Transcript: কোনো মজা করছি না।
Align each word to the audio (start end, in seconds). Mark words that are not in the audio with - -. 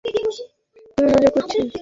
কোনো 0.95 1.07
মজা 1.13 1.29
করছি 1.35 1.55
না। 1.59 1.71